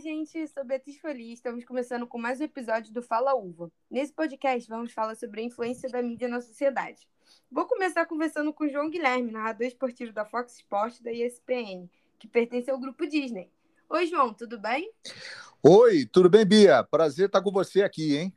gente, 0.00 0.48
sou 0.48 0.64
Beatriz 0.64 0.96
Feliz. 0.96 1.34
Estamos 1.34 1.62
começando 1.62 2.06
com 2.06 2.16
mais 2.16 2.40
um 2.40 2.44
episódio 2.44 2.90
do 2.90 3.02
Fala 3.02 3.34
Uva. 3.34 3.70
Nesse 3.90 4.10
podcast, 4.14 4.66
vamos 4.66 4.92
falar 4.92 5.14
sobre 5.14 5.42
a 5.42 5.44
influência 5.44 5.90
da 5.90 6.00
mídia 6.00 6.26
na 6.26 6.40
sociedade. 6.40 7.06
Vou 7.50 7.66
começar 7.66 8.06
conversando 8.06 8.50
com 8.50 8.64
o 8.64 8.68
João 8.68 8.88
Guilherme, 8.88 9.30
narrador 9.30 9.66
esportivo 9.66 10.10
da 10.10 10.24
Fox 10.24 10.54
Sports 10.56 11.02
da 11.02 11.12
ESPN, 11.12 11.86
que 12.18 12.26
pertence 12.26 12.70
ao 12.70 12.80
grupo 12.80 13.06
Disney. 13.06 13.52
Oi, 13.90 14.06
João, 14.06 14.32
tudo 14.32 14.58
bem? 14.58 14.90
Oi, 15.62 16.06
tudo 16.06 16.30
bem, 16.30 16.46
Bia? 16.46 16.82
Prazer 16.82 17.26
estar 17.26 17.42
com 17.42 17.52
você 17.52 17.82
aqui, 17.82 18.16
hein? 18.16 18.34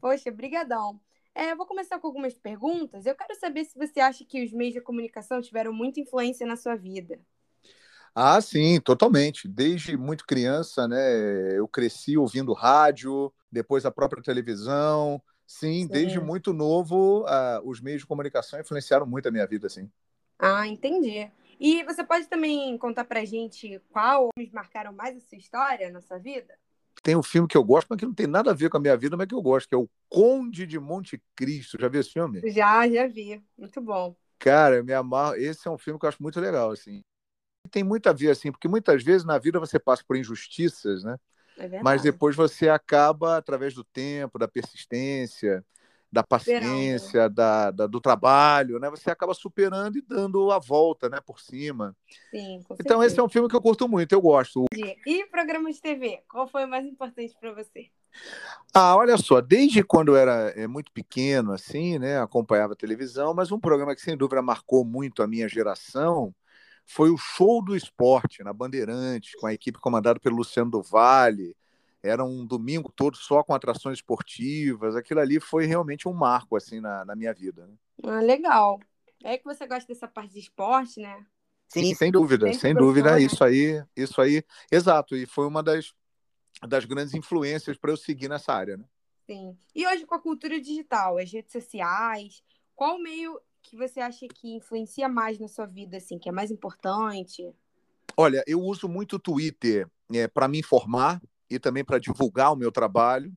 Poxa, 0.00 0.30
brigadão. 0.30 1.00
É, 1.34 1.52
vou 1.56 1.66
começar 1.66 1.98
com 1.98 2.06
algumas 2.06 2.34
perguntas. 2.34 3.06
Eu 3.06 3.16
quero 3.16 3.34
saber 3.34 3.64
se 3.64 3.76
você 3.76 3.98
acha 3.98 4.24
que 4.24 4.44
os 4.44 4.52
meios 4.52 4.74
de 4.74 4.80
comunicação 4.80 5.42
tiveram 5.42 5.72
muita 5.72 5.98
influência 5.98 6.46
na 6.46 6.54
sua 6.54 6.76
vida. 6.76 7.18
Ah, 8.14 8.40
sim, 8.40 8.78
totalmente. 8.80 9.48
Desde 9.48 9.96
muito 9.96 10.26
criança, 10.26 10.86
né? 10.86 11.58
Eu 11.58 11.66
cresci 11.66 12.16
ouvindo 12.16 12.52
rádio, 12.52 13.32
depois 13.50 13.86
a 13.86 13.90
própria 13.90 14.22
televisão. 14.22 15.20
Sim, 15.46 15.82
sim. 15.82 15.88
desde 15.88 16.20
muito 16.20 16.52
novo, 16.52 17.24
uh, 17.24 17.60
os 17.64 17.80
meios 17.80 18.02
de 18.02 18.06
comunicação 18.06 18.60
influenciaram 18.60 19.06
muito 19.06 19.28
a 19.28 19.30
minha 19.30 19.46
vida, 19.46 19.68
sim. 19.68 19.90
Ah, 20.38 20.66
entendi. 20.66 21.30
E 21.58 21.84
você 21.84 22.02
pode 22.04 22.26
também 22.26 22.76
contar 22.76 23.04
pra 23.04 23.24
gente 23.24 23.80
qual 23.90 24.28
marcaram 24.52 24.92
mais 24.92 25.16
a 25.16 25.20
sua 25.20 25.38
história 25.38 25.90
na 25.90 26.00
sua 26.00 26.18
vida? 26.18 26.54
Tem 27.02 27.16
um 27.16 27.22
filme 27.22 27.48
que 27.48 27.56
eu 27.56 27.64
gosto, 27.64 27.88
mas 27.88 27.98
que 27.98 28.06
não 28.06 28.14
tem 28.14 28.26
nada 28.26 28.50
a 28.50 28.54
ver 28.54 28.68
com 28.68 28.76
a 28.76 28.80
minha 28.80 28.96
vida, 28.96 29.16
mas 29.16 29.26
que 29.26 29.34
eu 29.34 29.42
gosto, 29.42 29.68
que 29.68 29.74
é 29.74 29.78
o 29.78 29.88
Conde 30.08 30.66
de 30.66 30.78
Monte 30.78 31.22
Cristo. 31.34 31.78
Já 31.80 31.88
viu 31.88 32.00
esse 32.00 32.10
filme? 32.10 32.40
Já, 32.50 32.88
já 32.88 33.06
vi. 33.06 33.42
Muito 33.56 33.80
bom. 33.80 34.14
Cara, 34.38 34.76
eu 34.76 34.84
me 34.84 34.92
amarro. 34.92 35.34
Esse 35.36 35.66
é 35.66 35.70
um 35.70 35.78
filme 35.78 35.98
que 35.98 36.04
eu 36.04 36.08
acho 36.08 36.22
muito 36.22 36.40
legal, 36.40 36.70
assim 36.70 37.02
tem 37.72 37.82
muito 37.82 38.08
a 38.08 38.12
ver, 38.12 38.30
assim, 38.30 38.52
porque 38.52 38.68
muitas 38.68 39.02
vezes 39.02 39.24
na 39.24 39.38
vida 39.38 39.58
você 39.58 39.78
passa 39.78 40.04
por 40.06 40.16
injustiças, 40.16 41.02
né? 41.02 41.18
É 41.58 41.82
Mas 41.82 42.02
depois 42.02 42.36
você 42.36 42.68
acaba, 42.68 43.36
através 43.36 43.74
do 43.74 43.82
tempo, 43.82 44.38
da 44.38 44.46
persistência, 44.46 45.64
da 46.10 46.22
paciência, 46.22 47.28
da, 47.30 47.70
da, 47.70 47.86
do 47.86 48.00
trabalho, 48.00 48.78
né? 48.78 48.90
Você 48.90 49.10
acaba 49.10 49.32
superando 49.32 49.96
e 49.96 50.02
dando 50.02 50.50
a 50.50 50.58
volta, 50.58 51.08
né? 51.08 51.18
Por 51.24 51.40
cima. 51.40 51.96
Sim, 52.30 52.62
com 52.68 52.76
então 52.78 53.02
esse 53.02 53.18
é 53.18 53.22
um 53.22 53.28
filme 53.28 53.48
que 53.48 53.56
eu 53.56 53.62
curto 53.62 53.88
muito, 53.88 54.12
eu 54.12 54.20
gosto. 54.20 54.66
E 55.06 55.26
programa 55.26 55.72
de 55.72 55.80
TV, 55.80 56.22
qual 56.28 56.46
foi 56.46 56.64
o 56.64 56.68
mais 56.68 56.84
importante 56.84 57.34
para 57.40 57.52
você? 57.52 57.88
Ah, 58.74 58.94
olha 58.94 59.16
só, 59.16 59.40
desde 59.40 59.82
quando 59.82 60.12
eu 60.12 60.16
era 60.16 60.52
é, 60.54 60.66
muito 60.66 60.92
pequeno, 60.92 61.52
assim, 61.52 61.98
né? 61.98 62.20
Acompanhava 62.20 62.76
televisão, 62.76 63.32
mas 63.32 63.50
um 63.50 63.58
programa 63.58 63.94
que 63.94 64.02
sem 64.02 64.16
dúvida 64.16 64.42
marcou 64.42 64.84
muito 64.84 65.22
a 65.22 65.26
minha 65.26 65.48
geração 65.48 66.34
foi 66.84 67.10
o 67.10 67.16
show 67.16 67.62
do 67.62 67.76
esporte 67.76 68.42
na 68.42 68.52
Bandeirantes, 68.52 69.34
com 69.36 69.46
a 69.46 69.54
equipe 69.54 69.78
comandada 69.78 70.20
pelo 70.20 70.36
Luciano 70.36 70.70
do 70.70 70.82
Vale. 70.82 71.56
Era 72.02 72.24
um 72.24 72.44
domingo 72.44 72.92
todo 72.94 73.16
só 73.16 73.42
com 73.42 73.54
atrações 73.54 73.98
esportivas. 73.98 74.96
Aquilo 74.96 75.20
ali 75.20 75.38
foi 75.38 75.66
realmente 75.66 76.08
um 76.08 76.12
marco 76.12 76.56
assim 76.56 76.80
na, 76.80 77.04
na 77.04 77.14
minha 77.14 77.32
vida. 77.32 77.66
Né? 77.66 77.74
Ah, 78.04 78.20
legal. 78.20 78.80
É 79.22 79.38
que 79.38 79.44
você 79.44 79.66
gosta 79.66 79.86
dessa 79.86 80.08
parte 80.08 80.32
de 80.32 80.40
esporte, 80.40 81.00
né? 81.00 81.24
Sim, 81.68 81.94
sem 81.94 82.10
dúvida, 82.10 82.46
Sempre 82.46 82.60
sem 82.60 82.74
dúvida. 82.74 83.12
Né? 83.12 83.22
Isso 83.22 83.42
aí, 83.42 83.82
isso 83.96 84.20
aí, 84.20 84.44
exato. 84.70 85.16
E 85.16 85.24
foi 85.24 85.46
uma 85.46 85.62
das, 85.62 85.94
das 86.68 86.84
grandes 86.84 87.14
influências 87.14 87.78
para 87.78 87.90
eu 87.90 87.96
seguir 87.96 88.28
nessa 88.28 88.52
área, 88.52 88.76
né? 88.76 88.84
Sim. 89.24 89.56
E 89.74 89.86
hoje 89.86 90.04
com 90.04 90.14
a 90.14 90.20
cultura 90.20 90.60
digital, 90.60 91.16
as 91.16 91.32
redes 91.32 91.52
sociais, 91.52 92.42
qual 92.74 92.98
meio 92.98 93.40
que 93.62 93.76
você 93.76 94.00
acha 94.00 94.26
que 94.28 94.54
influencia 94.54 95.08
mais 95.08 95.38
na 95.38 95.48
sua 95.48 95.66
vida, 95.66 95.96
assim, 95.96 96.18
que 96.18 96.28
é 96.28 96.32
mais 96.32 96.50
importante? 96.50 97.50
Olha, 98.16 98.42
eu 98.46 98.60
uso 98.60 98.88
muito 98.88 99.16
o 99.16 99.18
Twitter 99.18 99.88
é, 100.12 100.28
para 100.28 100.48
me 100.48 100.58
informar 100.58 101.20
e 101.48 101.58
também 101.58 101.84
para 101.84 101.98
divulgar 101.98 102.52
o 102.52 102.56
meu 102.56 102.72
trabalho. 102.72 103.32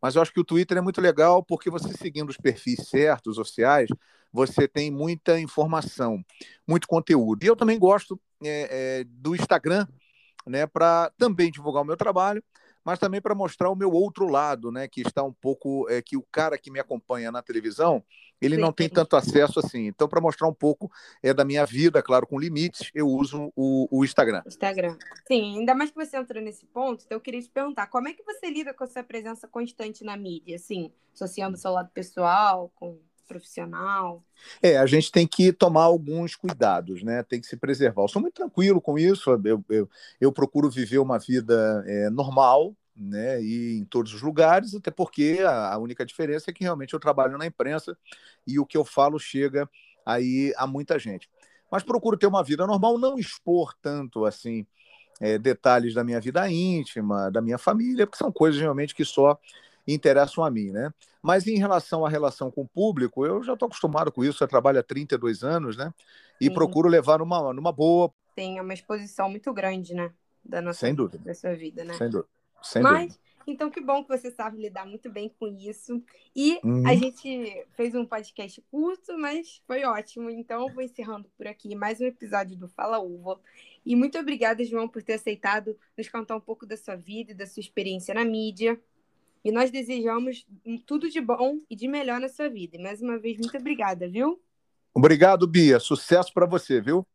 Mas 0.00 0.14
eu 0.14 0.22
acho 0.22 0.32
que 0.32 0.40
o 0.40 0.44
Twitter 0.44 0.78
é 0.78 0.80
muito 0.80 1.00
legal 1.00 1.42
porque 1.42 1.70
você 1.70 1.92
seguindo 1.92 2.30
os 2.30 2.36
perfis 2.36 2.88
certos, 2.88 3.36
sociais, 3.36 3.88
você 4.32 4.66
tem 4.66 4.90
muita 4.90 5.38
informação, 5.40 6.22
muito 6.66 6.86
conteúdo. 6.86 7.44
E 7.44 7.46
eu 7.46 7.56
também 7.56 7.78
gosto 7.78 8.20
é, 8.42 9.00
é, 9.00 9.04
do 9.04 9.34
Instagram, 9.34 9.86
né, 10.46 10.66
para 10.66 11.10
também 11.16 11.50
divulgar 11.50 11.82
o 11.82 11.86
meu 11.86 11.96
trabalho 11.96 12.42
mas 12.84 12.98
também 12.98 13.20
para 13.20 13.34
mostrar 13.34 13.70
o 13.70 13.74
meu 13.74 13.90
outro 13.90 14.28
lado, 14.28 14.70
né? 14.70 14.86
Que 14.86 15.00
está 15.00 15.22
um 15.22 15.32
pouco. 15.32 15.88
É, 15.88 16.02
que 16.02 16.16
o 16.16 16.22
cara 16.30 16.58
que 16.58 16.70
me 16.70 16.78
acompanha 16.78 17.32
na 17.32 17.42
televisão, 17.42 18.04
ele 18.40 18.56
Sim. 18.56 18.60
não 18.60 18.72
tem 18.72 18.88
tanto 18.88 19.16
acesso 19.16 19.58
assim. 19.58 19.86
Então, 19.86 20.08
para 20.08 20.20
mostrar 20.20 20.46
um 20.48 20.54
pouco 20.54 20.90
é, 21.22 21.32
da 21.32 21.44
minha 21.44 21.64
vida, 21.64 22.02
claro, 22.02 22.26
com 22.26 22.38
limites, 22.38 22.90
eu 22.94 23.08
uso 23.08 23.52
o, 23.56 23.88
o 23.90 24.04
Instagram. 24.04 24.42
Instagram. 24.46 24.96
Sim, 25.26 25.58
ainda 25.58 25.74
mais 25.74 25.90
que 25.90 25.96
você 25.96 26.16
entrou 26.16 26.42
nesse 26.42 26.66
ponto, 26.66 27.04
então 27.04 27.16
eu 27.16 27.20
queria 27.20 27.40
te 27.40 27.50
perguntar, 27.50 27.86
como 27.86 28.08
é 28.08 28.12
que 28.12 28.22
você 28.22 28.50
lida 28.50 28.74
com 28.74 28.84
essa 28.84 29.02
presença 29.02 29.48
constante 29.48 30.04
na 30.04 30.16
mídia, 30.16 30.56
assim, 30.56 30.92
associando 31.14 31.56
o 31.56 31.60
seu 31.60 31.70
lado 31.70 31.90
pessoal 31.92 32.70
com 32.74 32.98
profissional? 33.26 34.22
É, 34.62 34.76
a 34.76 34.86
gente 34.86 35.10
tem 35.10 35.26
que 35.26 35.52
tomar 35.52 35.84
alguns 35.84 36.36
cuidados, 36.36 37.02
né? 37.02 37.22
Tem 37.22 37.40
que 37.40 37.46
se 37.46 37.56
preservar. 37.56 38.02
Eu 38.02 38.08
sou 38.08 38.22
muito 38.22 38.34
tranquilo 38.34 38.80
com 38.80 38.98
isso. 38.98 39.30
Eu, 39.44 39.64
eu, 39.68 39.90
eu 40.20 40.32
procuro 40.32 40.70
viver 40.70 40.98
uma 40.98 41.18
vida 41.18 41.84
é, 41.86 42.10
normal, 42.10 42.74
né? 42.96 43.42
E 43.42 43.78
em 43.78 43.84
todos 43.84 44.14
os 44.14 44.22
lugares, 44.22 44.74
até 44.74 44.90
porque 44.90 45.38
a, 45.46 45.76
única 45.78 46.04
diferença 46.04 46.50
é 46.50 46.52
que 46.52 46.62
realmente 46.62 46.94
eu 46.94 47.00
trabalho 47.00 47.36
na 47.36 47.46
imprensa 47.46 47.96
e 48.46 48.58
o 48.58 48.66
que 48.66 48.76
eu 48.76 48.84
falo 48.84 49.18
chega 49.18 49.68
aí 50.04 50.52
a 50.56 50.66
muita 50.66 50.98
gente. 50.98 51.28
Mas 51.70 51.82
procuro 51.82 52.16
ter 52.16 52.26
uma 52.26 52.44
vida 52.44 52.66
normal, 52.66 52.98
não 52.98 53.18
expor 53.18 53.74
tanto 53.80 54.24
assim. 54.24 54.66
É, 55.20 55.38
detalhes 55.38 55.94
da 55.94 56.02
minha 56.02 56.20
vida 56.20 56.50
íntima, 56.50 57.30
da 57.30 57.40
minha 57.40 57.56
família, 57.56 58.04
porque 58.04 58.18
são 58.18 58.32
coisas 58.32 58.60
realmente 58.60 58.92
que 58.92 59.04
só 59.04 59.38
interessam 59.86 60.42
a 60.42 60.50
mim, 60.50 60.72
né? 60.72 60.92
Mas 61.24 61.46
em 61.46 61.56
relação 61.56 62.04
à 62.04 62.08
relação 62.10 62.50
com 62.50 62.60
o 62.60 62.68
público, 62.68 63.24
eu 63.24 63.42
já 63.42 63.54
estou 63.54 63.64
acostumado 63.64 64.12
com 64.12 64.22
isso, 64.22 64.44
eu 64.44 64.46
trabalho 64.46 64.78
há 64.78 64.82
32 64.82 65.42
anos, 65.42 65.74
né? 65.74 65.90
E 66.38 66.48
Sim. 66.48 66.52
procuro 66.52 66.86
levar 66.86 67.20
numa, 67.20 67.50
numa 67.50 67.72
boa. 67.72 68.12
Tem 68.36 68.60
uma 68.60 68.74
exposição 68.74 69.30
muito 69.30 69.50
grande, 69.50 69.94
né? 69.94 70.12
Da 70.44 70.60
nossa 70.60 70.80
Sem 70.80 70.94
dúvida. 70.94 71.24
Da 71.24 71.32
sua 71.32 71.54
vida, 71.54 71.82
né? 71.82 71.94
Sem 71.94 72.10
dúvida. 72.10 72.28
Sem 72.62 72.82
Mas, 72.82 73.14
dúvida. 73.14 73.20
então, 73.46 73.70
que 73.70 73.80
bom 73.80 74.04
que 74.04 74.08
você 74.10 74.30
sabe 74.30 74.60
lidar 74.60 74.84
muito 74.84 75.10
bem 75.10 75.34
com 75.40 75.46
isso. 75.46 76.02
E 76.36 76.60
uhum. 76.62 76.86
a 76.86 76.94
gente 76.94 77.66
fez 77.72 77.94
um 77.94 78.04
podcast 78.04 78.62
curto, 78.70 79.16
mas 79.16 79.62
foi 79.66 79.82
ótimo. 79.86 80.28
Então, 80.28 80.68
eu 80.68 80.74
vou 80.74 80.82
encerrando 80.82 81.26
por 81.38 81.46
aqui 81.46 81.74
mais 81.74 82.02
um 82.02 82.04
episódio 82.04 82.54
do 82.54 82.68
Fala 82.68 82.98
Uva. 82.98 83.40
E 83.86 83.96
muito 83.96 84.18
obrigada, 84.18 84.62
João, 84.62 84.86
por 84.86 85.02
ter 85.02 85.14
aceitado 85.14 85.74
nos 85.96 86.06
contar 86.06 86.36
um 86.36 86.40
pouco 86.40 86.66
da 86.66 86.76
sua 86.76 86.96
vida 86.96 87.32
e 87.32 87.34
da 87.34 87.46
sua 87.46 87.62
experiência 87.62 88.12
na 88.12 88.26
mídia. 88.26 88.78
E 89.44 89.52
nós 89.52 89.70
desejamos 89.70 90.46
tudo 90.86 91.10
de 91.10 91.20
bom 91.20 91.58
e 91.68 91.76
de 91.76 91.86
melhor 91.86 92.18
na 92.18 92.28
sua 92.28 92.48
vida. 92.48 92.76
E 92.76 92.82
mais 92.82 93.02
uma 93.02 93.18
vez, 93.18 93.36
muito 93.36 93.56
obrigada, 93.56 94.08
viu? 94.08 94.40
Obrigado, 94.94 95.46
Bia. 95.46 95.78
Sucesso 95.78 96.32
para 96.32 96.46
você, 96.46 96.80
viu? 96.80 97.06